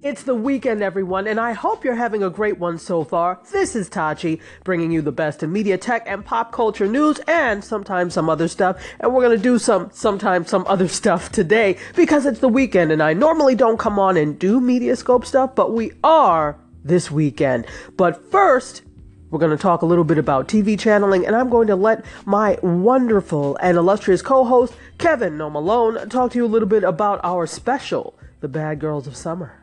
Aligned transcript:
It's 0.00 0.22
the 0.22 0.34
weekend, 0.36 0.80
everyone, 0.80 1.26
and 1.26 1.40
I 1.40 1.54
hope 1.54 1.84
you're 1.84 1.96
having 1.96 2.22
a 2.22 2.30
great 2.30 2.56
one 2.56 2.78
so 2.78 3.02
far. 3.02 3.40
This 3.50 3.74
is 3.74 3.90
Tachi, 3.90 4.40
bringing 4.62 4.92
you 4.92 5.02
the 5.02 5.10
best 5.10 5.42
in 5.42 5.50
media, 5.50 5.76
tech, 5.76 6.04
and 6.06 6.24
pop 6.24 6.52
culture 6.52 6.86
news, 6.86 7.18
and 7.26 7.64
sometimes 7.64 8.14
some 8.14 8.30
other 8.30 8.46
stuff. 8.46 8.80
And 9.00 9.12
we're 9.12 9.22
gonna 9.22 9.36
do 9.36 9.58
some, 9.58 9.90
sometimes 9.92 10.50
some 10.50 10.64
other 10.68 10.86
stuff 11.00 11.32
today 11.32 11.78
because 11.96 12.26
it's 12.26 12.38
the 12.38 12.48
weekend, 12.48 12.92
and 12.92 13.02
I 13.02 13.12
normally 13.12 13.56
don't 13.56 13.76
come 13.76 13.98
on 13.98 14.16
and 14.16 14.38
do 14.38 14.60
Mediascope 14.60 15.24
stuff, 15.24 15.56
but 15.56 15.72
we 15.72 15.90
are 16.04 16.56
this 16.84 17.10
weekend. 17.10 17.66
But 17.96 18.30
first, 18.30 18.82
we're 19.30 19.40
going 19.40 19.50
to 19.50 19.60
talk 19.60 19.82
a 19.82 19.86
little 19.86 20.04
bit 20.04 20.16
about 20.16 20.48
TV 20.48 20.78
channeling, 20.78 21.26
and 21.26 21.34
I'm 21.36 21.50
going 21.50 21.66
to 21.66 21.76
let 21.76 22.04
my 22.24 22.56
wonderful 22.62 23.58
and 23.60 23.76
illustrious 23.76 24.22
co 24.22 24.44
host, 24.44 24.74
Kevin 24.96 25.36
No 25.36 25.50
Malone, 25.50 26.08
talk 26.08 26.32
to 26.32 26.38
you 26.38 26.44
a 26.44 26.46
little 26.46 26.68
bit 26.68 26.84
about 26.84 27.20
our 27.22 27.46
special, 27.46 28.18
The 28.40 28.48
Bad 28.48 28.78
Girls 28.78 29.06
of 29.06 29.14
Summer. 29.16 29.58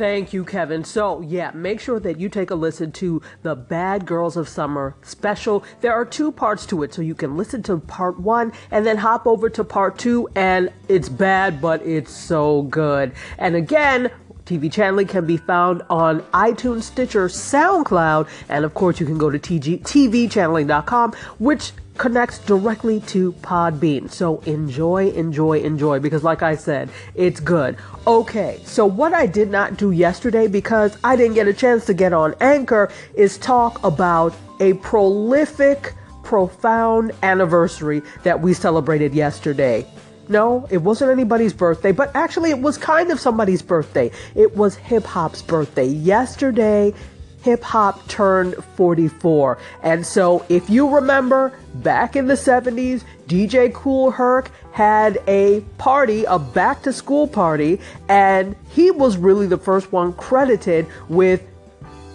Thank 0.00 0.32
you, 0.32 0.46
Kevin. 0.46 0.82
So, 0.82 1.20
yeah, 1.20 1.50
make 1.52 1.78
sure 1.78 2.00
that 2.00 2.18
you 2.18 2.30
take 2.30 2.50
a 2.50 2.54
listen 2.54 2.90
to 2.92 3.20
the 3.42 3.54
Bad 3.54 4.06
Girls 4.06 4.34
of 4.34 4.48
Summer 4.48 4.96
special. 5.02 5.62
There 5.82 5.92
are 5.92 6.06
two 6.06 6.32
parts 6.32 6.64
to 6.68 6.82
it, 6.84 6.94
so 6.94 7.02
you 7.02 7.14
can 7.14 7.36
listen 7.36 7.62
to 7.64 7.76
part 7.76 8.18
one 8.18 8.54
and 8.70 8.86
then 8.86 8.96
hop 8.96 9.26
over 9.26 9.50
to 9.50 9.62
part 9.62 9.98
two, 9.98 10.26
and 10.34 10.72
it's 10.88 11.10
bad, 11.10 11.60
but 11.60 11.84
it's 11.84 12.12
so 12.12 12.62
good. 12.62 13.12
And 13.36 13.54
again, 13.56 14.10
TV 14.46 14.72
channeling 14.72 15.06
can 15.06 15.26
be 15.26 15.36
found 15.36 15.82
on 15.90 16.22
iTunes, 16.32 16.84
Stitcher, 16.84 17.28
SoundCloud, 17.28 18.26
and 18.48 18.64
of 18.64 18.72
course, 18.72 19.00
you 19.00 19.06
can 19.06 19.18
go 19.18 19.28
to 19.28 19.38
TG- 19.38 19.82
TVchanneling.com, 19.82 21.12
which 21.38 21.72
connects 21.98 22.38
directly 22.38 23.00
to 23.00 23.32
Podbean. 23.34 24.10
So 24.10 24.38
enjoy, 24.40 25.10
enjoy, 25.10 25.60
enjoy, 25.60 26.00
because 26.00 26.24
like 26.24 26.42
I 26.42 26.56
said, 26.56 26.90
it's 27.14 27.40
good. 27.40 27.76
Okay, 28.06 28.60
so 28.64 28.86
what 28.86 29.12
I 29.12 29.26
did 29.26 29.50
not 29.50 29.76
do 29.76 29.90
yesterday 29.90 30.46
because 30.46 30.96
I 31.04 31.16
didn't 31.16 31.34
get 31.34 31.48
a 31.48 31.52
chance 31.52 31.84
to 31.86 31.94
get 31.94 32.12
on 32.12 32.34
Anchor 32.40 32.90
is 33.14 33.38
talk 33.38 33.82
about 33.84 34.34
a 34.60 34.74
prolific, 34.74 35.94
profound 36.22 37.12
anniversary 37.22 38.02
that 38.22 38.40
we 38.40 38.54
celebrated 38.54 39.14
yesterday. 39.14 39.86
No, 40.28 40.68
it 40.70 40.78
wasn't 40.78 41.10
anybody's 41.10 41.52
birthday, 41.52 41.90
but 41.90 42.14
actually 42.14 42.50
it 42.50 42.60
was 42.60 42.78
kind 42.78 43.10
of 43.10 43.18
somebody's 43.18 43.62
birthday. 43.62 44.12
It 44.36 44.56
was 44.56 44.76
hip 44.76 45.04
hop's 45.04 45.42
birthday. 45.42 45.86
Yesterday, 45.86 46.94
hip 47.42 47.62
hop 47.62 48.06
turned 48.08 48.54
44. 48.76 49.58
And 49.82 50.06
so, 50.06 50.44
if 50.48 50.68
you 50.68 50.88
remember, 50.88 51.52
back 51.74 52.16
in 52.16 52.26
the 52.26 52.34
70s, 52.34 53.02
DJ 53.26 53.72
Kool 53.72 54.10
Herc 54.10 54.50
had 54.72 55.22
a 55.26 55.60
party, 55.78 56.24
a 56.24 56.38
back 56.38 56.82
to 56.82 56.92
school 56.92 57.26
party, 57.26 57.80
and 58.08 58.56
he 58.70 58.90
was 58.90 59.16
really 59.16 59.46
the 59.46 59.58
first 59.58 59.92
one 59.92 60.12
credited 60.12 60.86
with 61.08 61.42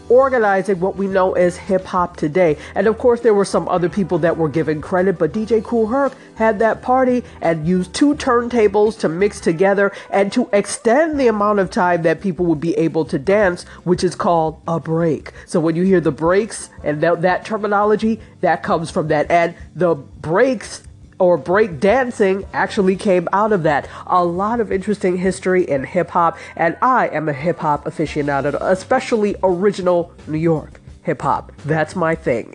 organizing 0.10 0.80
what 0.80 0.96
we 0.96 1.08
know 1.08 1.34
as 1.34 1.58
hip 1.58 1.86
hop 1.86 2.18
today. 2.18 2.58
And 2.76 2.88
of 2.88 2.98
course, 2.98 3.22
there 3.22 3.34
were 3.34 3.46
some 3.46 3.68
other 3.68 3.90
people 3.90 4.20
that 4.20 4.38
were 4.38 4.50
given 4.50 4.82
credit, 4.82 5.18
but 5.18 5.32
DJ 5.32 5.64
Kool 5.64 5.88
Herc 5.88 6.14
had 6.36 6.60
that 6.60 6.82
party 6.82 7.24
and 7.42 7.68
used 7.68 7.94
two 7.94 8.16
turntables 8.16 9.00
to 9.00 9.10
mix 9.10 9.40
together 9.40 9.92
and 10.10 10.32
to 10.34 10.50
extend 10.54 11.20
the 11.20 11.28
amount 11.28 11.60
of 11.60 11.70
time 11.70 12.02
that 12.04 12.22
people 12.22 12.46
would 12.46 12.60
be 12.60 12.74
able 12.76 13.06
to 13.06 13.18
dance, 13.20 13.64
which 13.84 14.04
is 14.04 14.16
called 14.16 14.62
a 14.68 14.80
break. 14.80 15.32
So 15.46 15.60
when 15.60 15.76
you 15.76 15.84
hear 15.84 16.02
the 16.02 16.12
breaks 16.12 16.70
and 16.84 17.02
that, 17.02 17.22
that 17.22 17.46
terminology, 17.46 18.20
that 18.42 18.64
comes 18.64 18.92
from 18.92 19.08
that. 19.08 19.30
And 19.32 19.56
the 19.76 19.96
breaks 19.96 20.84
or 21.20 21.38
break 21.38 21.80
dancing 21.80 22.46
actually 22.54 22.96
came 22.96 23.28
out 23.32 23.54
of 23.54 23.64
that. 23.64 23.88
A 24.08 24.24
lot 24.24 24.60
of 24.60 24.72
interesting 24.72 25.18
history 25.18 25.64
in 25.64 25.84
hip 25.84 26.10
hop, 26.10 26.38
and 26.56 26.78
I 26.82 27.08
am 27.08 27.30
a 27.30 27.34
hip 27.34 27.60
hop 27.60 27.86
aficionado, 27.86 28.58
especially 28.62 29.36
original 29.44 30.14
New 30.28 30.38
York 30.38 30.82
hip 31.06 31.22
hop. 31.22 31.52
That's 31.66 31.96
my 31.96 32.16
thing. 32.16 32.54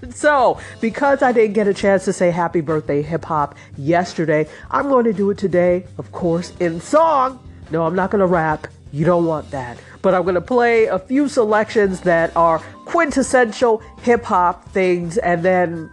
so, 0.10 0.58
because 0.80 1.22
I 1.22 1.32
didn't 1.32 1.54
get 1.54 1.66
a 1.66 1.74
chance 1.74 2.04
to 2.04 2.12
say 2.12 2.30
happy 2.30 2.60
birthday 2.60 3.02
hip 3.02 3.24
hop 3.24 3.56
yesterday, 3.76 4.48
I'm 4.70 4.88
going 4.88 5.04
to 5.04 5.12
do 5.12 5.30
it 5.30 5.38
today, 5.38 5.84
of 5.98 6.12
course, 6.12 6.52
in 6.60 6.80
song. 6.80 7.40
No, 7.70 7.84
I'm 7.84 7.96
not 7.96 8.10
going 8.10 8.20
to 8.20 8.26
rap. 8.26 8.68
You 8.92 9.04
don't 9.04 9.26
want 9.26 9.50
that. 9.50 9.78
But 10.02 10.14
I'm 10.14 10.22
going 10.22 10.34
to 10.36 10.40
play 10.40 10.86
a 10.86 10.98
few 10.98 11.28
selections 11.28 12.00
that 12.02 12.34
are 12.36 12.60
quintessential 12.86 13.82
hip 14.02 14.24
hop 14.24 14.68
things 14.70 15.18
and 15.18 15.44
then 15.44 15.90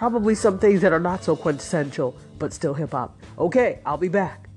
probably 0.00 0.34
some 0.34 0.58
things 0.58 0.80
that 0.80 0.94
are 0.94 0.98
not 0.98 1.22
so 1.22 1.36
quintessential, 1.36 2.16
but 2.38 2.54
still 2.54 2.72
hip 2.72 2.92
hop. 2.92 3.20
Okay, 3.38 3.80
I'll 3.84 3.98
be 3.98 4.08
back. 4.08 4.48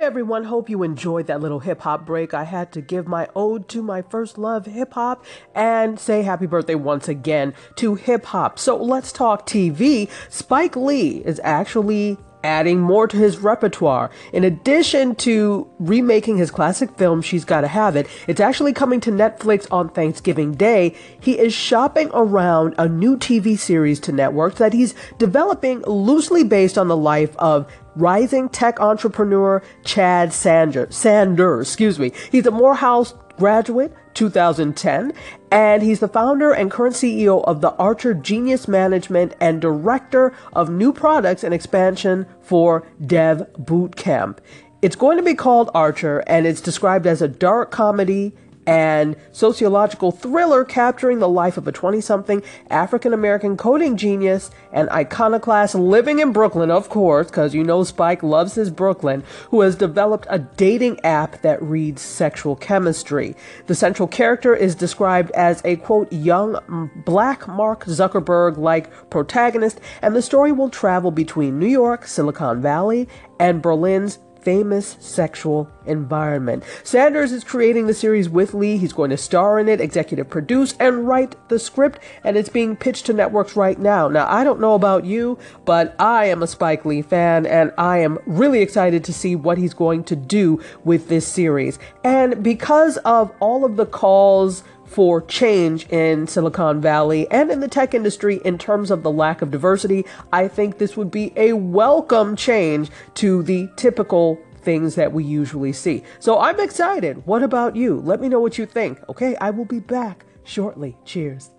Everyone, 0.00 0.44
hope 0.44 0.70
you 0.70 0.82
enjoyed 0.82 1.26
that 1.26 1.42
little 1.42 1.60
hip 1.60 1.82
hop 1.82 2.06
break. 2.06 2.32
I 2.32 2.44
had 2.44 2.72
to 2.72 2.80
give 2.80 3.06
my 3.06 3.28
ode 3.36 3.68
to 3.68 3.82
my 3.82 4.00
first 4.00 4.38
love, 4.38 4.64
hip 4.64 4.94
hop, 4.94 5.22
and 5.54 6.00
say 6.00 6.22
happy 6.22 6.46
birthday 6.46 6.76
once 6.76 7.08
again 7.08 7.52
to 7.76 7.94
hip 7.94 8.24
hop. 8.24 8.58
So 8.58 8.82
let's 8.82 9.12
talk 9.12 9.46
TV. 9.46 10.08
Spike 10.30 10.76
Lee 10.76 11.22
is 11.26 11.42
actually 11.44 12.16
adding 12.44 12.80
more 12.80 13.08
to 13.08 13.16
his 13.16 13.38
repertoire. 13.38 14.10
In 14.32 14.44
addition 14.44 15.14
to 15.16 15.68
remaking 15.80 16.36
his 16.36 16.50
classic 16.50 16.96
film, 16.96 17.22
She's 17.22 17.44
Gotta 17.44 17.68
Have 17.68 17.96
It, 17.96 18.06
it's 18.28 18.40
actually 18.40 18.72
coming 18.72 19.00
to 19.00 19.10
Netflix 19.10 19.66
on 19.72 19.88
Thanksgiving 19.88 20.52
Day. 20.52 20.94
He 21.20 21.38
is 21.38 21.52
shopping 21.52 22.10
around 22.12 22.74
a 22.78 22.88
new 22.88 23.16
TV 23.16 23.58
series 23.58 23.98
to 24.00 24.12
networks 24.12 24.58
that 24.58 24.72
he's 24.72 24.94
developing 25.18 25.80
loosely 25.82 26.44
based 26.44 26.78
on 26.78 26.88
the 26.88 26.96
life 26.96 27.34
of 27.38 27.66
rising 27.96 28.48
tech 28.48 28.80
entrepreneur 28.80 29.62
Chad 29.84 30.32
Sanders. 30.32 30.94
Sanders, 30.94 31.68
excuse 31.68 31.98
me. 31.98 32.12
He's 32.30 32.46
a 32.46 32.50
Morehouse 32.50 33.14
graduate, 33.36 33.92
2010, 34.14 35.12
and 35.50 35.82
he's 35.82 36.00
the 36.00 36.08
founder 36.08 36.52
and 36.52 36.70
current 36.70 36.94
CEO 36.94 37.44
of 37.44 37.60
the 37.60 37.72
Archer 37.74 38.14
Genius 38.14 38.68
Management 38.68 39.34
and 39.40 39.60
director 39.60 40.32
of 40.52 40.70
new 40.70 40.92
products 40.92 41.44
and 41.44 41.52
expansion 41.52 42.26
for 42.40 42.86
Dev 43.04 43.46
Bootcamp. 43.58 44.38
It's 44.82 44.96
going 44.96 45.16
to 45.16 45.22
be 45.22 45.34
called 45.34 45.70
Archer, 45.74 46.22
and 46.26 46.46
it's 46.46 46.60
described 46.60 47.06
as 47.06 47.22
a 47.22 47.28
dark 47.28 47.70
comedy 47.70 48.34
and 48.66 49.16
sociological 49.32 50.10
thriller 50.10 50.64
capturing 50.64 51.18
the 51.18 51.28
life 51.28 51.56
of 51.56 51.68
a 51.68 51.72
20 51.72 52.00
something 52.00 52.42
African 52.70 53.12
American 53.12 53.56
coding 53.56 53.96
genius 53.96 54.50
and 54.72 54.88
iconoclast 54.90 55.74
living 55.74 56.18
in 56.18 56.32
Brooklyn, 56.32 56.70
of 56.70 56.88
course, 56.88 57.28
because 57.28 57.54
you 57.54 57.62
know 57.62 57.84
Spike 57.84 58.22
loves 58.22 58.54
his 58.54 58.70
Brooklyn, 58.70 59.22
who 59.50 59.60
has 59.60 59.76
developed 59.76 60.26
a 60.30 60.38
dating 60.38 61.04
app 61.04 61.42
that 61.42 61.62
reads 61.62 62.02
sexual 62.02 62.56
chemistry. 62.56 63.34
The 63.66 63.74
central 63.74 64.08
character 64.08 64.54
is 64.54 64.74
described 64.74 65.30
as 65.32 65.62
a 65.64 65.76
quote, 65.76 66.12
young 66.12 66.90
black 67.04 67.46
Mark 67.48 67.84
Zuckerberg 67.84 68.56
like 68.56 69.10
protagonist, 69.10 69.80
and 70.02 70.14
the 70.14 70.22
story 70.22 70.52
will 70.52 70.70
travel 70.70 71.10
between 71.10 71.58
New 71.58 71.66
York, 71.66 72.06
Silicon 72.06 72.60
Valley, 72.60 73.08
and 73.38 73.60
Berlin's 73.62 74.18
famous 74.44 74.96
sexual 75.00 75.68
environment. 75.86 76.62
Sanders 76.82 77.32
is 77.32 77.42
creating 77.42 77.86
the 77.86 77.94
series 77.94 78.28
with 78.28 78.54
Lee. 78.54 78.76
He's 78.76 78.92
going 78.92 79.10
to 79.10 79.16
star 79.16 79.58
in 79.58 79.68
it, 79.68 79.80
executive 79.80 80.28
produce, 80.28 80.74
and 80.78 81.08
write 81.08 81.36
the 81.48 81.58
script, 81.58 81.98
and 82.22 82.36
it's 82.36 82.48
being 82.48 82.76
pitched 82.76 83.06
to 83.06 83.12
networks 83.12 83.56
right 83.56 83.78
now. 83.78 84.08
Now, 84.08 84.30
I 84.30 84.44
don't 84.44 84.60
know 84.60 84.74
about 84.74 85.04
you, 85.04 85.38
but 85.64 85.96
I 85.98 86.26
am 86.26 86.42
a 86.42 86.46
Spike 86.46 86.84
Lee 86.84 87.02
fan, 87.02 87.46
and 87.46 87.72
I 87.78 87.98
am 87.98 88.18
really 88.26 88.60
excited 88.60 89.02
to 89.04 89.12
see 89.12 89.34
what 89.34 89.58
he's 89.58 89.74
going 89.74 90.04
to 90.04 90.16
do 90.16 90.60
with 90.84 91.08
this 91.08 91.26
series. 91.26 91.78
And 92.04 92.42
because 92.42 92.98
of 92.98 93.32
all 93.40 93.64
of 93.64 93.76
the 93.76 93.86
calls, 93.86 94.62
for 94.86 95.22
change 95.22 95.88
in 95.88 96.26
Silicon 96.26 96.80
Valley 96.80 97.30
and 97.30 97.50
in 97.50 97.60
the 97.60 97.68
tech 97.68 97.94
industry 97.94 98.40
in 98.44 98.58
terms 98.58 98.90
of 98.90 99.02
the 99.02 99.10
lack 99.10 99.42
of 99.42 99.50
diversity, 99.50 100.04
I 100.32 100.48
think 100.48 100.78
this 100.78 100.96
would 100.96 101.10
be 101.10 101.32
a 101.36 101.52
welcome 101.54 102.36
change 102.36 102.90
to 103.14 103.42
the 103.42 103.68
typical 103.76 104.38
things 104.62 104.94
that 104.94 105.12
we 105.12 105.24
usually 105.24 105.72
see. 105.72 106.02
So 106.18 106.38
I'm 106.38 106.58
excited. 106.58 107.26
What 107.26 107.42
about 107.42 107.76
you? 107.76 108.00
Let 108.00 108.20
me 108.20 108.28
know 108.28 108.40
what 108.40 108.58
you 108.58 108.66
think. 108.66 108.98
Okay, 109.08 109.36
I 109.36 109.50
will 109.50 109.66
be 109.66 109.80
back 109.80 110.24
shortly. 110.42 110.96
Cheers. 111.04 111.50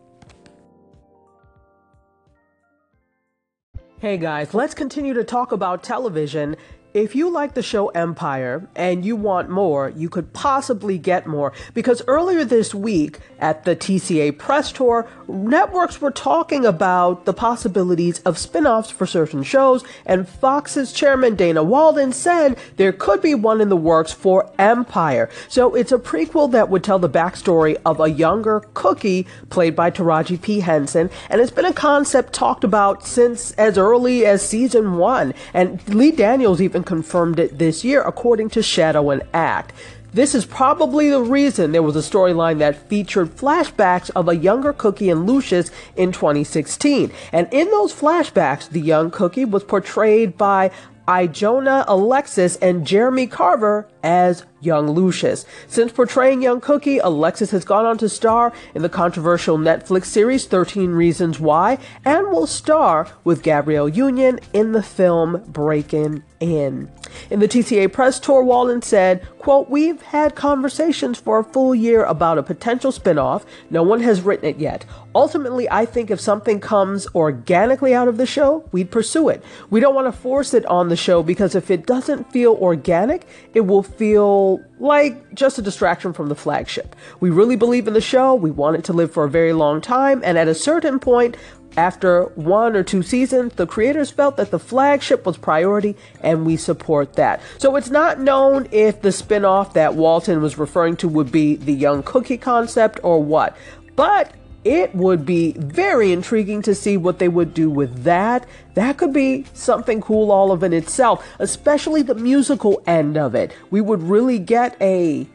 Hey 4.00 4.18
guys, 4.18 4.54
let's 4.54 4.74
continue 4.74 5.14
to 5.14 5.24
talk 5.24 5.52
about 5.52 5.82
television 5.82 6.58
if 6.96 7.14
you 7.14 7.30
like 7.30 7.56
the 7.56 7.62
show 7.62 7.90
Empire 7.90 8.70
and 8.74 9.04
you 9.04 9.18
want 9.18 9.50
more, 9.50 9.90
you 9.90 10.08
could 10.08 10.32
possibly 10.32 10.98
get 10.98 11.28
more 11.28 11.52
because 11.74 12.02
earlier 12.08 12.46
this 12.46 12.74
week 12.74 13.20
at 13.38 13.66
the 13.66 13.76
TCA 13.76 14.38
press 14.38 14.72
tour, 14.72 15.06
networks 15.28 16.00
were 16.00 16.10
talking 16.10 16.66
about 16.66 17.26
the 17.26 17.34
possibilities 17.34 18.20
of 18.20 18.38
spin 18.38 18.66
offs 18.66 18.92
for 18.92 19.06
certain 19.06 19.44
shows, 19.44 19.84
and 20.06 20.26
Fox's 20.26 20.94
chairman 20.94 21.36
Dana 21.36 21.64
Walden 21.64 22.14
said 22.14 22.58
there 22.78 22.94
could 22.94 23.22
be 23.22 23.36
one 23.36 23.60
in 23.60 23.68
the 23.68 23.76
works 23.76 24.14
for 24.14 24.50
Empire. 24.58 25.30
So 25.50 25.76
it's 25.76 25.92
a 25.92 25.98
prequel 25.98 26.50
that 26.54 26.70
would 26.70 26.86
tell 26.86 26.98
the 26.98 27.10
backstory 27.10 27.76
of 27.86 28.00
a 28.00 28.10
younger 28.10 28.62
Cookie 28.74 29.28
played 29.50 29.76
by 29.76 29.92
Taraji 29.92 30.42
P. 30.42 30.62
Henson, 30.62 31.10
and 31.30 31.42
it's 31.42 31.52
been 31.52 31.66
a 31.66 31.74
concept 31.74 32.32
talked 32.32 32.64
about 32.64 33.06
since 33.06 33.52
as 33.54 33.78
early 33.78 34.26
as 34.26 34.48
season 34.48 34.96
one, 34.96 35.34
and 35.54 35.86
Lee 35.94 36.12
Daniels 36.12 36.62
even 36.62 36.85
confirmed 36.86 37.40
it 37.40 37.58
this 37.58 37.84
year, 37.84 38.02
according 38.02 38.50
to 38.52 38.64
Shadow 38.64 39.10
and 39.10 39.24
Act. 39.34 39.74
This 40.14 40.34
is 40.34 40.46
probably 40.46 41.10
the 41.10 41.22
reason 41.22 41.74
there 41.74 41.84
was 41.84 41.98
a 41.98 42.00
storyline 42.00 42.60
that 42.60 42.88
featured 42.88 43.36
flashbacks 43.36 44.10
of 44.16 44.30
a 44.30 44.36
younger 44.38 44.72
Cookie 44.72 45.10
and 45.10 45.28
Lucius 45.28 45.72
in 45.98 46.14
2016. 46.14 47.12
And 47.34 47.50
in 47.52 47.70
those 47.70 47.94
flashbacks, 47.94 48.70
the 48.70 48.80
young 48.80 49.12
Cookie 49.12 49.44
was 49.44 49.66
portrayed 49.66 50.38
by 50.38 50.72
Ajiona 51.08 51.86
Alexus 51.88 52.56
and 52.58 52.86
Jeremy 52.86 53.28
Carver 53.28 53.88
as 54.04 54.44
young 54.62 54.90
Lucius. 54.90 55.46
Since 55.68 55.92
portraying 55.92 56.42
young 56.42 56.60
Cookie, 56.60 56.98
Alexus 56.98 57.52
has 57.52 57.64
gone 57.64 57.86
on 57.86 57.98
to 58.00 58.10
star 58.10 58.52
in 58.74 58.82
the 58.82 58.90
controversial 58.90 59.58
Netflix 59.58 60.06
series 60.06 60.46
13 60.46 60.92
Reasons 60.92 61.40
Why 61.40 61.78
and 62.04 62.28
will 62.28 62.48
star 62.48 63.08
with 63.24 63.44
Gabrielle 63.44 63.90
Union 63.90 64.40
in 64.54 64.72
the 64.72 64.84
film 64.84 65.44
Breaking 65.48 66.24
In. 66.40 66.92
In 67.30 67.40
the 67.40 67.48
TCA 67.48 67.92
press 67.92 68.20
tour, 68.20 68.44
Walden 68.44 68.82
said, 68.82 69.28
quote, 69.46 69.70
We've 69.70 70.02
had 70.02 70.34
conversations 70.34 71.20
for 71.20 71.38
a 71.38 71.44
full 71.44 71.76
year 71.76 72.04
about 72.04 72.40
a 72.40 72.44
potential 72.44 72.92
spinoff. 72.92 73.44
No 73.70 73.84
one 73.84 74.02
has 74.02 74.22
written 74.22 74.50
it 74.50 74.58
yet. 74.58 74.86
Ultimately, 75.14 75.70
I 75.70 75.86
think 75.86 76.10
if 76.10 76.20
something 76.20 76.60
comes 76.60 77.08
organically 77.14 77.94
out 77.94 78.08
of 78.08 78.18
the 78.18 78.26
show, 78.26 78.68
we'd 78.72 78.90
pursue 78.90 79.30
it. 79.30 79.44
We 79.70 79.80
don't 79.80 79.94
want 79.94 80.08
to 80.08 80.20
force 80.20 80.56
it 80.56 80.66
on 80.66 80.90
the 80.90 80.96
show 80.96 81.22
because 81.22 81.54
if 81.54 81.70
it 81.70 81.86
doesn't 81.86 82.32
feel 82.32 82.54
organic, 82.54 83.28
it 83.54 83.62
will 83.62 83.84
feel 83.84 84.62
like 84.80 85.36
just 85.36 85.60
a 85.60 85.62
distraction 85.62 86.12
from 86.12 86.28
the 86.28 86.36
flagship. 86.36 86.96
We 87.20 87.30
really 87.30 87.56
believe 87.56 87.88
in 87.88 87.94
the 87.94 88.02
show. 88.02 88.34
We 88.34 88.50
want 88.50 88.78
it 88.78 88.84
to 88.86 88.94
live 88.94 89.12
for 89.12 89.26
a 89.26 89.30
very 89.30 89.54
long 89.54 89.80
time. 89.80 90.22
And 90.26 90.40
at 90.40 90.48
a 90.48 90.56
certain 90.56 90.98
point, 91.00 91.38
after 91.78 92.24
one 92.36 92.76
or 92.76 92.84
two 92.84 93.04
seasons, 93.04 93.54
the 93.54 93.68
creators 93.68 94.10
felt 94.10 94.38
that 94.38 94.52
the 94.52 94.60
flagship 94.60 95.26
was 95.26 95.38
priority 95.38 95.96
and 96.22 96.46
we 96.46 96.58
support 96.58 97.14
that. 97.14 97.42
So 97.58 97.76
it's 97.76 97.90
not 97.90 98.20
known 98.20 98.68
if 98.72 99.02
the 99.02 99.12
spin-off 99.36 99.74
that 99.74 99.96
Walden 99.96 100.42
was 100.42 100.58
referring 100.58 100.96
to 100.96 101.10
would 101.10 101.30
be 101.30 101.58
the 101.58 101.74
young 101.74 102.04
cookie 102.04 102.38
concept 102.38 103.02
or 103.04 103.22
what. 103.22 103.58
But 103.98 104.32
it 104.64 104.96
would 104.96 105.26
be 105.26 105.52
very 105.58 106.14
intriguing 106.14 106.62
to 106.62 106.74
see 106.74 106.96
what 106.96 107.20
they 107.20 107.28
would 107.28 107.54
do 107.54 107.70
with 107.70 108.04
that. 108.06 108.48
That 108.76 108.96
could 108.96 109.12
be 109.12 109.46
something 109.52 110.00
cool 110.00 110.32
all 110.32 110.54
of 110.54 110.64
in 110.64 110.72
itself, 110.72 111.28
especially 111.38 112.02
the 112.02 112.16
musical 112.16 112.82
end 112.88 113.18
of 113.18 113.36
it. 113.36 113.54
We 113.72 113.82
would 113.82 114.04
really 114.04 114.40
get 114.40 114.78
a 114.82 115.28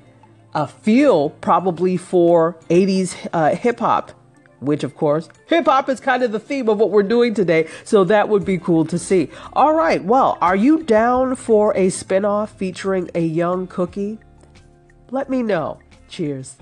a 0.54 0.66
feel 0.66 1.30
probably 1.30 1.96
for 1.98 2.56
80s 2.70 3.28
uh, 3.34 3.54
hip 3.54 3.80
hop 3.80 4.12
which 4.60 4.84
of 4.84 4.96
course 4.96 5.28
hip 5.46 5.64
hop 5.66 5.88
is 5.88 6.00
kind 6.00 6.22
of 6.22 6.32
the 6.32 6.38
theme 6.38 6.68
of 6.68 6.78
what 6.78 6.90
we're 6.90 7.02
doing 7.02 7.34
today, 7.34 7.68
so 7.84 8.04
that 8.04 8.28
would 8.28 8.44
be 8.44 8.58
cool 8.58 8.84
to 8.84 8.98
see. 8.98 9.28
All 9.52 9.74
right, 9.74 10.02
well, 10.04 10.38
are 10.40 10.56
you 10.56 10.82
down 10.82 11.36
for 11.36 11.76
a 11.76 11.90
spin-off 11.90 12.52
featuring 12.52 13.10
a 13.14 13.20
young 13.20 13.66
cookie? 13.66 14.18
Let 15.10 15.28
me 15.28 15.42
know. 15.42 15.80
Cheers. 16.08 16.56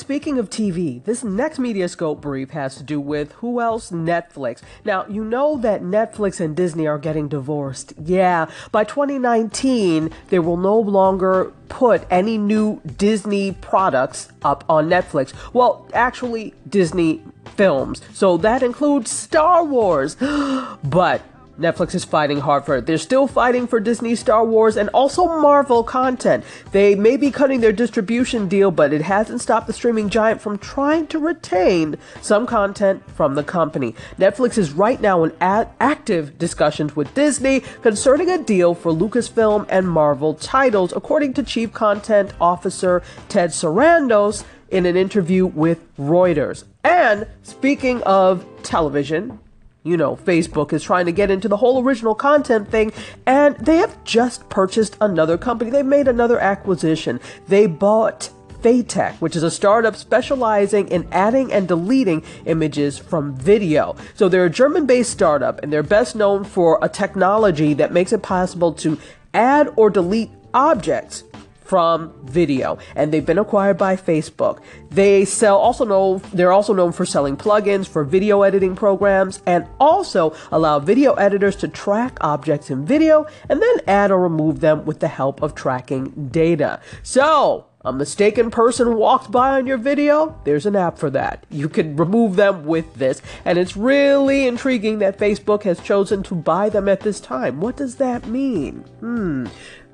Speaking 0.00 0.38
of 0.38 0.48
TV, 0.48 1.04
this 1.04 1.22
next 1.22 1.58
Mediascope 1.58 2.22
brief 2.22 2.50
has 2.52 2.74
to 2.76 2.82
do 2.82 2.98
with 2.98 3.32
who 3.32 3.60
else? 3.60 3.90
Netflix. 3.90 4.62
Now, 4.82 5.04
you 5.08 5.22
know 5.22 5.58
that 5.58 5.82
Netflix 5.82 6.40
and 6.40 6.56
Disney 6.56 6.86
are 6.86 6.98
getting 6.98 7.28
divorced. 7.28 7.92
Yeah, 8.02 8.46
by 8.72 8.84
2019, 8.84 10.10
they 10.30 10.38
will 10.38 10.56
no 10.56 10.78
longer 10.78 11.52
put 11.68 12.06
any 12.10 12.38
new 12.38 12.80
Disney 12.96 13.52
products 13.52 14.32
up 14.42 14.64
on 14.70 14.88
Netflix. 14.88 15.34
Well, 15.52 15.86
actually, 15.92 16.54
Disney 16.66 17.22
films. 17.54 18.00
So 18.14 18.38
that 18.38 18.62
includes 18.62 19.10
Star 19.10 19.62
Wars. 19.62 20.14
but 20.82 21.20
Netflix 21.60 21.94
is 21.94 22.04
fighting 22.04 22.40
hard 22.40 22.64
for 22.64 22.76
it. 22.76 22.86
They're 22.86 22.96
still 22.96 23.26
fighting 23.26 23.66
for 23.66 23.80
Disney 23.80 24.14
Star 24.14 24.44
Wars 24.44 24.78
and 24.78 24.88
also 24.90 25.26
Marvel 25.26 25.84
content. 25.84 26.42
They 26.72 26.94
may 26.94 27.18
be 27.18 27.30
cutting 27.30 27.60
their 27.60 27.72
distribution 27.72 28.48
deal, 28.48 28.70
but 28.70 28.94
it 28.94 29.02
hasn't 29.02 29.42
stopped 29.42 29.66
the 29.66 29.74
streaming 29.74 30.08
giant 30.08 30.40
from 30.40 30.56
trying 30.56 31.06
to 31.08 31.18
retain 31.18 31.96
some 32.22 32.46
content 32.46 33.02
from 33.10 33.34
the 33.34 33.44
company. 33.44 33.94
Netflix 34.18 34.56
is 34.56 34.72
right 34.72 35.00
now 35.02 35.22
in 35.22 35.32
a- 35.40 35.66
active 35.78 36.38
discussions 36.38 36.96
with 36.96 37.14
Disney 37.14 37.60
concerning 37.82 38.30
a 38.30 38.38
deal 38.38 38.74
for 38.74 38.90
Lucasfilm 38.90 39.66
and 39.68 39.86
Marvel 39.86 40.32
titles, 40.32 40.94
according 40.96 41.34
to 41.34 41.42
Chief 41.42 41.74
Content 41.74 42.32
Officer 42.40 43.02
Ted 43.28 43.50
Sarandos 43.50 44.44
in 44.70 44.86
an 44.86 44.96
interview 44.96 45.44
with 45.44 45.84
Reuters. 45.98 46.64
And 46.82 47.26
speaking 47.42 48.02
of 48.04 48.46
television, 48.62 49.38
you 49.82 49.96
know, 49.96 50.16
Facebook 50.16 50.72
is 50.72 50.82
trying 50.82 51.06
to 51.06 51.12
get 51.12 51.30
into 51.30 51.48
the 51.48 51.56
whole 51.56 51.82
original 51.82 52.14
content 52.14 52.70
thing, 52.70 52.92
and 53.26 53.56
they 53.56 53.76
have 53.76 54.02
just 54.04 54.48
purchased 54.48 54.96
another 55.00 55.38
company. 55.38 55.70
They 55.70 55.82
made 55.82 56.08
another 56.08 56.38
acquisition. 56.38 57.20
They 57.48 57.66
bought 57.66 58.30
Fayteq, 58.60 59.14
which 59.20 59.36
is 59.36 59.42
a 59.42 59.50
startup 59.50 59.96
specializing 59.96 60.88
in 60.88 61.08
adding 61.12 61.50
and 61.50 61.66
deleting 61.66 62.22
images 62.44 62.98
from 62.98 63.34
video. 63.34 63.96
So 64.14 64.28
they're 64.28 64.44
a 64.44 64.50
German 64.50 64.84
based 64.84 65.10
startup, 65.10 65.62
and 65.62 65.72
they're 65.72 65.82
best 65.82 66.14
known 66.14 66.44
for 66.44 66.78
a 66.82 66.88
technology 66.88 67.72
that 67.74 67.92
makes 67.92 68.12
it 68.12 68.22
possible 68.22 68.72
to 68.74 68.98
add 69.32 69.72
or 69.76 69.88
delete 69.88 70.30
objects 70.52 71.24
from 71.70 72.12
video 72.24 72.76
and 72.96 73.12
they've 73.12 73.24
been 73.24 73.38
acquired 73.38 73.78
by 73.78 73.94
Facebook. 73.94 74.60
They 74.90 75.24
sell 75.24 75.56
also 75.56 75.84
know 75.84 76.18
they're 76.34 76.50
also 76.50 76.74
known 76.74 76.90
for 76.90 77.06
selling 77.06 77.36
plugins 77.36 77.86
for 77.86 78.02
video 78.02 78.42
editing 78.42 78.74
programs 78.74 79.40
and 79.46 79.68
also 79.78 80.34
allow 80.50 80.80
video 80.80 81.14
editors 81.14 81.54
to 81.56 81.68
track 81.68 82.18
objects 82.22 82.70
in 82.70 82.84
video 82.84 83.24
and 83.48 83.62
then 83.62 83.76
add 83.86 84.10
or 84.10 84.20
remove 84.20 84.58
them 84.58 84.84
with 84.84 84.98
the 84.98 85.06
help 85.06 85.42
of 85.42 85.54
tracking 85.54 86.28
data. 86.32 86.80
So, 87.04 87.66
a 87.82 87.92
mistaken 87.92 88.50
person 88.50 88.96
walked 88.96 89.30
by 89.30 89.52
on 89.52 89.66
your 89.66 89.78
video, 89.78 90.38
there's 90.44 90.66
an 90.66 90.74
app 90.74 90.98
for 90.98 91.08
that. 91.10 91.46
You 91.50 91.68
can 91.68 91.96
remove 91.96 92.36
them 92.36 92.66
with 92.66 92.92
this. 92.96 93.22
And 93.44 93.56
it's 93.56 93.74
really 93.74 94.46
intriguing 94.46 94.98
that 94.98 95.18
Facebook 95.18 95.62
has 95.62 95.80
chosen 95.80 96.22
to 96.24 96.34
buy 96.34 96.68
them 96.68 96.88
at 96.88 97.00
this 97.00 97.20
time. 97.20 97.60
What 97.60 97.76
does 97.76 97.96
that 97.96 98.26
mean? 98.26 98.80
Hmm 99.00 99.46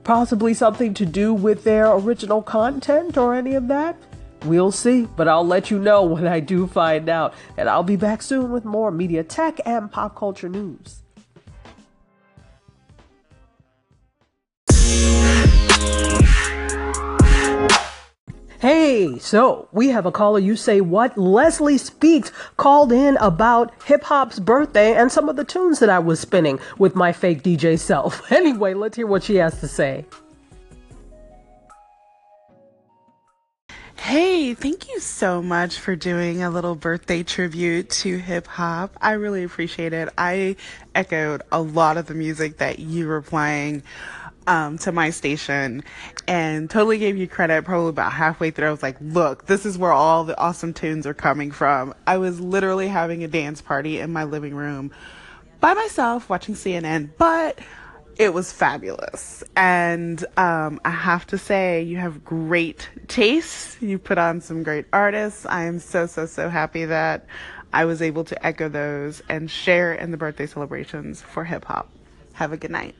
possibly 0.06 0.54
something 0.54 0.94
to 0.94 1.04
do 1.04 1.34
with 1.34 1.64
their 1.64 1.92
original 1.92 2.40
content 2.40 3.18
or 3.18 3.34
any 3.34 3.54
of 3.54 3.66
that? 3.66 3.96
We'll 4.44 4.70
see, 4.70 5.08
but 5.16 5.26
I'll 5.26 5.46
let 5.46 5.68
you 5.68 5.80
know 5.80 6.04
when 6.04 6.28
I 6.28 6.38
do 6.38 6.68
find 6.68 7.08
out. 7.08 7.34
And 7.56 7.68
I'll 7.68 7.82
be 7.82 7.96
back 7.96 8.22
soon 8.22 8.52
with 8.52 8.64
more 8.64 8.92
media 8.92 9.24
tech 9.24 9.58
and 9.66 9.90
pop 9.90 10.14
culture 10.14 10.48
news. 10.48 11.02
Hey, 18.66 19.20
so 19.20 19.68
we 19.70 19.90
have 19.90 20.06
a 20.06 20.10
caller. 20.10 20.40
You 20.40 20.56
say 20.56 20.80
what? 20.80 21.16
Leslie 21.16 21.78
Speaks 21.78 22.32
called 22.56 22.90
in 22.90 23.16
about 23.18 23.72
hip 23.84 24.02
hop's 24.02 24.40
birthday 24.40 24.92
and 24.92 25.12
some 25.12 25.28
of 25.28 25.36
the 25.36 25.44
tunes 25.44 25.78
that 25.78 25.88
I 25.88 26.00
was 26.00 26.18
spinning 26.18 26.58
with 26.76 26.96
my 26.96 27.12
fake 27.12 27.44
DJ 27.44 27.78
self. 27.78 28.20
Anyway, 28.32 28.74
let's 28.74 28.96
hear 28.96 29.06
what 29.06 29.22
she 29.22 29.36
has 29.36 29.60
to 29.60 29.68
say. 29.68 30.04
Hey, 33.94 34.54
thank 34.54 34.88
you 34.88 34.98
so 34.98 35.40
much 35.40 35.78
for 35.78 35.94
doing 35.94 36.42
a 36.42 36.50
little 36.50 36.74
birthday 36.74 37.22
tribute 37.22 37.88
to 37.90 38.18
hip 38.18 38.48
hop. 38.48 38.96
I 39.00 39.12
really 39.12 39.44
appreciate 39.44 39.92
it. 39.92 40.08
I 40.18 40.56
echoed 40.92 41.42
a 41.52 41.62
lot 41.62 41.98
of 41.98 42.06
the 42.06 42.14
music 42.14 42.58
that 42.58 42.80
you 42.80 43.06
were 43.06 43.22
playing 43.22 43.84
um, 44.46 44.78
to 44.78 44.92
my 44.92 45.10
station 45.10 45.82
and 46.28 46.70
totally 46.70 46.98
gave 46.98 47.16
you 47.16 47.28
credit 47.28 47.64
probably 47.64 47.90
about 47.90 48.12
halfway 48.12 48.50
through. 48.50 48.68
I 48.68 48.70
was 48.70 48.82
like, 48.82 48.96
look, 49.00 49.46
this 49.46 49.66
is 49.66 49.78
where 49.78 49.92
all 49.92 50.24
the 50.24 50.38
awesome 50.38 50.72
tunes 50.72 51.06
are 51.06 51.14
coming 51.14 51.50
from. 51.50 51.94
I 52.06 52.18
was 52.18 52.40
literally 52.40 52.88
having 52.88 53.24
a 53.24 53.28
dance 53.28 53.60
party 53.60 54.00
in 54.00 54.12
my 54.12 54.24
living 54.24 54.54
room 54.54 54.92
by 55.60 55.74
myself 55.74 56.28
watching 56.28 56.54
CNN, 56.54 57.10
but 57.18 57.58
it 58.16 58.32
was 58.32 58.52
fabulous. 58.52 59.44
And 59.56 60.24
um, 60.36 60.80
I 60.84 60.90
have 60.90 61.26
to 61.28 61.38
say, 61.38 61.82
you 61.82 61.98
have 61.98 62.24
great 62.24 62.88
taste. 63.08 63.80
You 63.82 63.98
put 63.98 64.18
on 64.18 64.40
some 64.40 64.62
great 64.62 64.86
artists. 64.92 65.44
I 65.46 65.64
am 65.64 65.78
so, 65.78 66.06
so, 66.06 66.26
so 66.26 66.48
happy 66.48 66.86
that 66.86 67.26
I 67.72 67.84
was 67.84 68.00
able 68.00 68.24
to 68.24 68.46
echo 68.46 68.68
those 68.68 69.22
and 69.28 69.50
share 69.50 69.92
in 69.92 70.10
the 70.10 70.16
birthday 70.16 70.46
celebrations 70.46 71.20
for 71.20 71.44
hip 71.44 71.64
hop. 71.64 71.90
Have 72.34 72.52
a 72.52 72.56
good 72.56 72.70
night. 72.70 72.94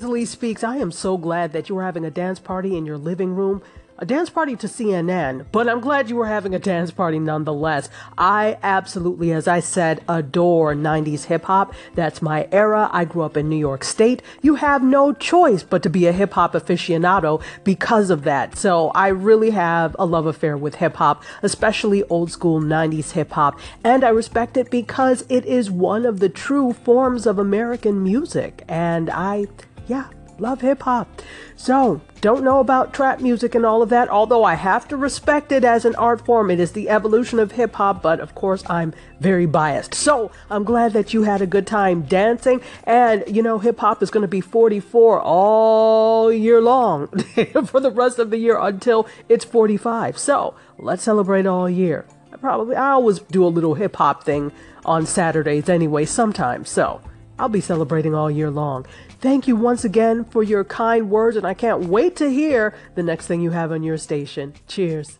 Lee 0.00 0.24
Speaks, 0.24 0.64
I 0.64 0.76
am 0.78 0.90
so 0.90 1.16
glad 1.16 1.52
that 1.52 1.68
you 1.68 1.78
are 1.78 1.84
having 1.84 2.04
a 2.04 2.10
dance 2.10 2.38
party 2.38 2.76
in 2.76 2.84
your 2.84 2.98
living 2.98 3.34
room 3.34 3.62
a 3.96 4.04
dance 4.04 4.28
party 4.28 4.56
to 4.56 4.66
CNN, 4.66 5.46
but 5.52 5.68
I'm 5.68 5.80
glad 5.80 6.10
you 6.10 6.16
were 6.16 6.26
having 6.26 6.52
a 6.52 6.58
dance 6.58 6.90
party 6.90 7.20
nonetheless. 7.20 7.88
I 8.18 8.58
absolutely, 8.60 9.30
as 9.30 9.46
I 9.46 9.60
said, 9.60 10.02
adore 10.08 10.74
90s 10.74 11.26
hip 11.26 11.44
hop. 11.44 11.72
That's 11.94 12.20
my 12.20 12.48
era. 12.50 12.90
I 12.92 13.04
grew 13.04 13.22
up 13.22 13.36
in 13.36 13.48
New 13.48 13.56
York 13.56 13.84
State. 13.84 14.20
You 14.42 14.56
have 14.56 14.82
no 14.82 15.12
choice 15.12 15.62
but 15.62 15.84
to 15.84 15.90
be 15.90 16.08
a 16.08 16.12
hip 16.12 16.32
hop 16.32 16.54
aficionado 16.54 17.40
because 17.62 18.10
of 18.10 18.24
that. 18.24 18.56
So 18.58 18.90
I 18.96 19.08
really 19.08 19.50
have 19.50 19.94
a 19.96 20.06
love 20.06 20.26
affair 20.26 20.56
with 20.56 20.76
hip 20.76 20.96
hop, 20.96 21.22
especially 21.42 22.02
old 22.04 22.32
school 22.32 22.60
90s 22.60 23.12
hip 23.12 23.30
hop. 23.30 23.60
And 23.84 24.02
I 24.02 24.08
respect 24.08 24.56
it 24.56 24.70
because 24.70 25.24
it 25.28 25.44
is 25.44 25.70
one 25.70 26.04
of 26.04 26.18
the 26.18 26.28
true 26.28 26.72
forms 26.72 27.26
of 27.26 27.38
American 27.38 28.02
music. 28.02 28.64
And 28.68 29.08
I, 29.08 29.46
yeah, 29.86 30.08
love 30.38 30.60
hip 30.60 30.82
hop. 30.82 31.22
So, 31.56 32.00
don't 32.20 32.42
know 32.42 32.58
about 32.58 32.94
trap 32.94 33.20
music 33.20 33.54
and 33.54 33.64
all 33.64 33.82
of 33.82 33.90
that, 33.90 34.08
although 34.08 34.44
I 34.44 34.54
have 34.54 34.88
to 34.88 34.96
respect 34.96 35.52
it 35.52 35.64
as 35.64 35.84
an 35.84 35.94
art 35.96 36.24
form. 36.24 36.50
It 36.50 36.58
is 36.58 36.72
the 36.72 36.88
evolution 36.88 37.38
of 37.38 37.52
hip 37.52 37.74
hop, 37.74 38.02
but 38.02 38.18
of 38.18 38.34
course, 38.34 38.64
I'm 38.68 38.94
very 39.20 39.46
biased. 39.46 39.94
So, 39.94 40.30
I'm 40.50 40.64
glad 40.64 40.92
that 40.94 41.14
you 41.14 41.22
had 41.22 41.42
a 41.42 41.46
good 41.46 41.66
time 41.66 42.02
dancing. 42.02 42.60
And, 42.84 43.24
you 43.28 43.42
know, 43.42 43.58
hip 43.58 43.78
hop 43.78 44.02
is 44.02 44.10
going 44.10 44.22
to 44.22 44.28
be 44.28 44.40
44 44.40 45.20
all 45.20 46.32
year 46.32 46.60
long 46.60 47.08
for 47.66 47.80
the 47.80 47.92
rest 47.92 48.18
of 48.18 48.30
the 48.30 48.38
year 48.38 48.58
until 48.58 49.06
it's 49.28 49.44
45. 49.44 50.18
So, 50.18 50.54
let's 50.78 51.02
celebrate 51.02 51.46
all 51.46 51.68
year. 51.68 52.06
I 52.32 52.36
probably, 52.36 52.74
I 52.74 52.90
always 52.90 53.20
do 53.20 53.44
a 53.44 53.48
little 53.48 53.74
hip 53.74 53.96
hop 53.96 54.24
thing 54.24 54.50
on 54.84 55.06
Saturdays 55.06 55.68
anyway, 55.68 56.04
sometimes. 56.04 56.68
So, 56.68 57.00
I'll 57.38 57.48
be 57.48 57.60
celebrating 57.60 58.14
all 58.14 58.30
year 58.30 58.50
long. 58.50 58.86
Thank 59.24 59.48
you 59.48 59.56
once 59.56 59.84
again 59.84 60.26
for 60.26 60.42
your 60.42 60.64
kind 60.64 61.08
words, 61.08 61.38
and 61.38 61.46
I 61.46 61.54
can't 61.54 61.84
wait 61.86 62.14
to 62.16 62.28
hear 62.28 62.74
the 62.94 63.02
next 63.02 63.26
thing 63.26 63.40
you 63.40 63.52
have 63.52 63.72
on 63.72 63.82
your 63.82 63.96
station. 63.96 64.52
Cheers. 64.68 65.18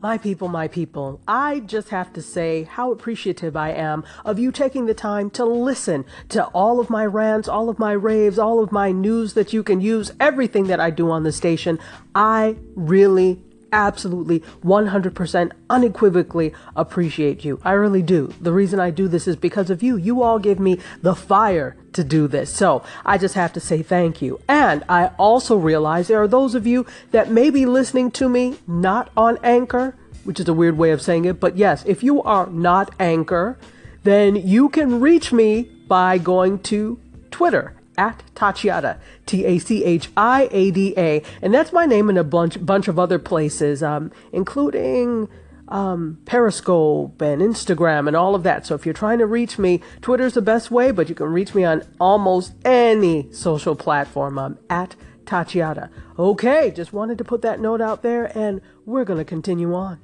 My 0.00 0.18
people, 0.18 0.48
my 0.48 0.68
people, 0.68 1.22
I 1.26 1.60
just 1.60 1.88
have 1.88 2.12
to 2.12 2.20
say 2.20 2.64
how 2.64 2.92
appreciative 2.92 3.56
I 3.56 3.70
am 3.70 4.04
of 4.22 4.38
you 4.38 4.52
taking 4.52 4.84
the 4.84 4.92
time 4.92 5.30
to 5.30 5.46
listen 5.46 6.04
to 6.28 6.44
all 6.48 6.78
of 6.78 6.90
my 6.90 7.06
rants, 7.06 7.48
all 7.48 7.70
of 7.70 7.78
my 7.78 7.92
raves, 7.92 8.38
all 8.38 8.62
of 8.62 8.70
my 8.70 8.92
news 8.92 9.32
that 9.32 9.54
you 9.54 9.62
can 9.62 9.80
use, 9.80 10.12
everything 10.20 10.66
that 10.66 10.78
I 10.78 10.90
do 10.90 11.10
on 11.10 11.22
the 11.22 11.32
station. 11.32 11.78
I 12.14 12.58
really 12.74 13.42
absolutely 13.72 14.40
100% 14.64 15.52
unequivocally 15.70 16.52
appreciate 16.76 17.44
you. 17.44 17.60
I 17.64 17.72
really 17.72 18.02
do. 18.02 18.32
The 18.40 18.52
reason 18.52 18.78
I 18.78 18.90
do 18.90 19.08
this 19.08 19.26
is 19.26 19.36
because 19.36 19.70
of 19.70 19.82
you. 19.82 19.96
You 19.96 20.22
all 20.22 20.38
give 20.38 20.60
me 20.60 20.78
the 21.00 21.14
fire 21.14 21.76
to 21.94 22.04
do 22.04 22.28
this. 22.28 22.54
So 22.54 22.84
I 23.04 23.18
just 23.18 23.34
have 23.34 23.52
to 23.54 23.60
say 23.60 23.82
thank 23.82 24.22
you. 24.22 24.40
And 24.48 24.84
I 24.88 25.08
also 25.18 25.56
realize 25.56 26.08
there 26.08 26.22
are 26.22 26.28
those 26.28 26.54
of 26.54 26.66
you 26.66 26.86
that 27.10 27.30
may 27.30 27.50
be 27.50 27.66
listening 27.66 28.10
to 28.12 28.28
me 28.28 28.58
not 28.66 29.10
on 29.16 29.38
Anchor, 29.42 29.96
which 30.24 30.38
is 30.38 30.48
a 30.48 30.54
weird 30.54 30.78
way 30.78 30.90
of 30.90 31.02
saying 31.02 31.24
it. 31.24 31.40
But 31.40 31.56
yes, 31.56 31.84
if 31.86 32.02
you 32.02 32.22
are 32.22 32.46
not 32.46 32.94
Anchor, 33.00 33.58
then 34.04 34.36
you 34.36 34.68
can 34.68 35.00
reach 35.00 35.32
me 35.32 35.62
by 35.88 36.18
going 36.18 36.58
to 36.60 36.98
Twitter 37.30 37.74
at 37.98 38.22
Tachiada, 38.34 38.98
T 39.26 39.44
A 39.44 39.58
C 39.58 39.84
H 39.84 40.08
I 40.16 40.48
A 40.50 40.70
D 40.70 40.94
A, 40.96 41.22
and 41.40 41.52
that's 41.52 41.72
my 41.72 41.86
name 41.86 42.08
in 42.10 42.16
a 42.16 42.24
bunch 42.24 42.64
bunch 42.64 42.88
of 42.88 42.98
other 42.98 43.18
places, 43.18 43.82
um, 43.82 44.10
including 44.32 45.28
um, 45.68 46.18
Periscope 46.24 47.20
and 47.22 47.40
Instagram 47.40 48.06
and 48.06 48.16
all 48.16 48.34
of 48.34 48.42
that. 48.42 48.66
So 48.66 48.74
if 48.74 48.84
you're 48.84 48.92
trying 48.92 49.18
to 49.18 49.26
reach 49.26 49.58
me, 49.58 49.80
Twitter's 50.00 50.34
the 50.34 50.42
best 50.42 50.70
way, 50.70 50.90
but 50.90 51.08
you 51.08 51.14
can 51.14 51.26
reach 51.26 51.54
me 51.54 51.64
on 51.64 51.82
almost 51.98 52.52
any 52.64 53.32
social 53.32 53.74
platform. 53.74 54.38
I'm 54.38 54.58
at 54.68 54.96
Tachiada. 55.24 55.88
Okay, 56.18 56.70
just 56.70 56.92
wanted 56.92 57.18
to 57.18 57.24
put 57.24 57.42
that 57.42 57.60
note 57.60 57.80
out 57.80 58.02
there, 58.02 58.36
and 58.36 58.60
we're 58.84 59.04
gonna 59.04 59.24
continue 59.24 59.74
on. 59.74 59.98